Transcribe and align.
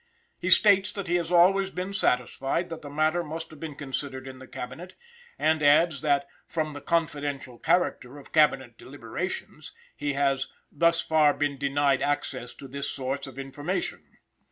He 0.39 0.49
states 0.49 0.91
that 0.93 1.05
he 1.05 1.13
has 1.17 1.31
always 1.31 1.69
been 1.69 1.93
satisfied 1.93 2.71
that 2.71 2.81
the 2.81 2.89
matter 2.89 3.21
must 3.23 3.51
have 3.51 3.59
been 3.59 3.75
considered 3.75 4.27
in 4.27 4.39
the 4.39 4.47
Cabinet, 4.47 4.95
and 5.37 5.61
adds 5.61 6.01
that 6.01 6.25
"from 6.47 6.73
the 6.73 6.81
confidential 6.81 7.59
character 7.59 8.17
of 8.17 8.31
Cabinet 8.33 8.79
deliberations" 8.79 9.73
he 9.95 10.13
has 10.13 10.47
"thus 10.71 11.01
far 11.01 11.35
been 11.35 11.59
denied 11.59 12.01
access 12.01 12.55
to 12.55 12.67
this 12.67 12.89
source 12.89 13.27
of 13.27 13.37
information." 13.37 14.17